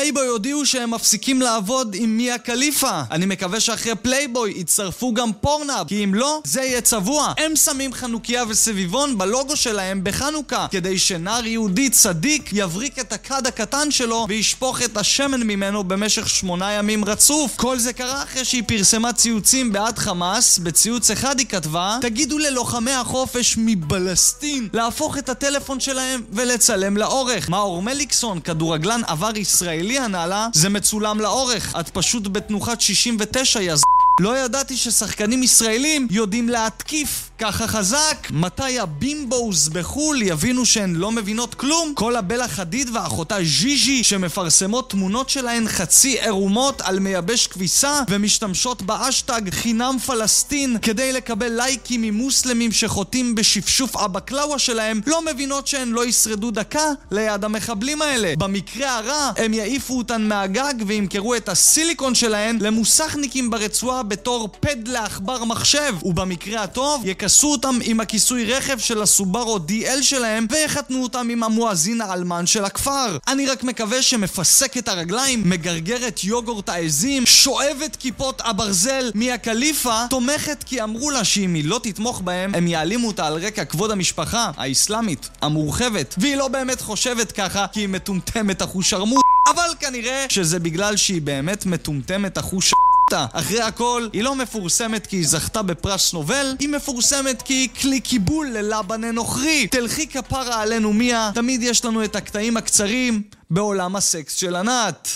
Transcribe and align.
פלייבוי 0.00 0.26
הודיעו 0.26 0.66
שהם 0.66 0.90
מפסיקים 0.90 1.42
לעבוד 1.42 1.96
עם 1.98 2.16
מיה 2.16 2.38
קאליפה. 2.38 3.02
אני 3.10 3.26
מקווה 3.26 3.60
שאחרי 3.60 3.94
פלייבוי 3.94 4.54
יצטרפו 4.56 5.14
גם 5.14 5.32
פורנהאב, 5.40 5.86
כי 5.88 6.04
אם 6.04 6.14
לא, 6.14 6.40
זה 6.44 6.62
יהיה 6.62 6.80
צבוע. 6.80 7.32
הם 7.38 7.56
שמים 7.56 7.92
חנוכיה 7.92 8.44
וסביבון 8.48 9.18
בלוגו 9.18 9.56
שלהם 9.56 10.04
בחנוכה, 10.04 10.66
כדי 10.70 10.98
שנער 10.98 11.46
יהודי 11.46 11.90
צדיק 11.90 12.50
יבריק 12.52 12.98
את 12.98 13.12
הכד 13.12 13.46
הקטן 13.46 13.90
שלו 13.90 14.26
וישפוך 14.28 14.82
את 14.82 14.96
השמן 14.96 15.42
ממנו 15.42 15.84
במשך 15.84 16.28
שמונה 16.28 16.72
ימים 16.72 17.04
רצוף. 17.04 17.56
כל 17.56 17.78
זה 17.78 17.92
קרה 17.92 18.22
אחרי 18.22 18.44
שהיא 18.44 18.62
פרסמה 18.66 19.12
ציוצים 19.12 19.72
בעד 19.72 19.98
חמאס, 19.98 20.58
בציוץ 20.58 21.10
אחד 21.10 21.38
היא 21.38 21.46
כתבה 21.46 21.98
תגידו 22.00 22.38
ללוחמי 22.38 22.92
החופש 22.92 23.54
מבלסטין 23.58 24.68
להפוך 24.72 25.18
את 25.18 25.28
הטלפון 25.28 25.80
שלהם 25.80 26.22
ולצלם 26.32 26.96
לאורך. 26.96 27.48
מאור 27.48 27.82
מליקסון, 27.82 28.40
כדורגלן 28.40 29.00
עבר 29.06 29.36
ישראלי 29.36 29.89
הנעלה, 29.98 30.48
זה 30.54 30.68
מצולם 30.68 31.20
לאורך. 31.20 31.74
את 31.80 31.88
פשוט 31.88 32.26
בתנוחת 32.26 32.80
69 32.80 33.60
יז... 33.60 33.82
לא 34.20 34.38
ידעתי 34.38 34.76
ששחקנים 34.76 35.42
ישראלים 35.42 36.06
יודעים 36.10 36.48
להתקיף 36.48 37.29
ככה 37.40 37.66
חזק. 37.66 38.28
מתי 38.30 38.78
הבימבוס 38.78 39.68
בחו"ל 39.68 40.22
יבינו 40.22 40.66
שהן 40.66 40.94
לא 40.94 41.12
מבינות 41.12 41.54
כלום? 41.54 41.92
כל 41.94 42.16
הבלה 42.16 42.48
חדיד 42.48 42.90
ואחותה 42.92 43.36
ז'יז'י 43.36 44.04
שמפרסמות 44.04 44.90
תמונות 44.90 45.28
שלהן 45.28 45.68
חצי 45.68 46.20
עירומות 46.20 46.80
על 46.80 46.98
מייבש 46.98 47.46
כביסה 47.46 48.02
ומשתמשות 48.08 48.82
באשטג 48.82 49.50
חינם 49.50 49.96
פלסטין 50.06 50.76
כדי 50.82 51.12
לקבל 51.12 51.52
לייקים 51.52 52.02
ממוסלמים 52.02 52.72
שחוטאים 52.72 53.34
בשפשוף 53.34 53.96
הבקלאווה 53.96 54.58
שלהם 54.58 55.00
לא 55.06 55.24
מבינות 55.24 55.66
שהן 55.66 55.88
לא 55.88 56.06
ישרדו 56.06 56.50
דקה 56.50 56.92
ליד 57.10 57.44
המחבלים 57.44 58.02
האלה. 58.02 58.32
במקרה 58.38 58.98
הרע 58.98 59.30
הם 59.36 59.54
יעיפו 59.54 59.98
אותן 59.98 60.22
מהגג 60.22 60.74
וימכרו 60.86 61.34
את 61.34 61.48
הסיליקון 61.48 62.14
שלהן 62.14 62.58
למוסכניקים 62.60 63.50
ברצועה 63.50 64.02
בתור 64.02 64.48
פד 64.60 64.88
לעכבר 64.88 65.44
מחשב 65.44 65.94
ובמקרה 66.02 66.62
הטוב 66.62 67.02
יכסו 67.30 67.52
אותם 67.52 67.78
עם 67.82 68.00
הכיסוי 68.00 68.44
רכב 68.44 68.78
של 68.78 69.02
הסובארו 69.02 69.56
DL 69.56 70.02
שלהם 70.02 70.46
ויחתנו 70.50 71.02
אותם 71.02 71.28
עם 71.30 71.42
המואזין 71.42 72.00
האלמן 72.00 72.46
של 72.46 72.64
הכפר. 72.64 73.18
אני 73.28 73.46
רק 73.46 73.64
מקווה 73.64 74.02
שמפסק 74.02 74.76
את 74.76 74.88
הרגליים, 74.88 75.42
מגרגר 75.44 76.08
את 76.08 76.24
יוגורט 76.24 76.68
העזים, 76.68 77.26
שואב 77.26 77.76
את 77.84 77.96
כיפות 77.96 78.42
הברזל 78.44 79.10
מהקליפה, 79.14 80.04
תומכת 80.10 80.62
כי 80.62 80.82
אמרו 80.82 81.10
לה 81.10 81.24
שאם 81.24 81.54
היא 81.54 81.64
לא 81.64 81.80
תתמוך 81.82 82.20
בהם, 82.20 82.54
הם 82.54 82.66
יעלימו 82.66 83.08
אותה 83.08 83.26
על 83.26 83.34
רקע 83.34 83.64
כבוד 83.64 83.90
המשפחה 83.90 84.50
האסלאמית, 84.56 85.28
המורחבת. 85.42 86.14
והיא 86.18 86.36
לא 86.36 86.48
באמת 86.48 86.80
חושבת 86.80 87.32
ככה 87.32 87.66
כי 87.72 87.80
היא 87.80 87.88
מטומטמת 87.88 88.62
אחושרמוט, 88.62 89.24
אבל 89.54 89.68
כנראה 89.80 90.26
שזה 90.28 90.58
בגלל 90.58 90.96
שהיא 90.96 91.22
באמת 91.22 91.66
מטומטמת 91.66 92.38
אחוש... 92.38 92.72
אחרי 93.12 93.60
הכל, 93.60 94.08
היא 94.12 94.22
לא 94.22 94.34
מפורסמת 94.34 95.06
כי 95.06 95.16
היא 95.16 95.26
זכתה 95.26 95.62
בפרס 95.62 96.12
נובל, 96.12 96.54
היא 96.58 96.68
מפורסמת 96.68 97.42
כי 97.42 97.54
היא 97.54 97.68
כלי 97.80 98.00
קיבול 98.00 98.48
ללבנה 98.48 99.12
נוכרי. 99.12 99.66
תלכי 99.66 100.06
כפרה 100.06 100.62
עלינו 100.62 100.92
מיה, 100.92 101.30
תמיד 101.34 101.62
יש 101.62 101.84
לנו 101.84 102.04
את 102.04 102.16
הקטעים 102.16 102.56
הקצרים 102.56 103.22
בעולם 103.50 103.96
הסקס 103.96 104.34
של 104.34 104.56
ענת. 104.56 105.08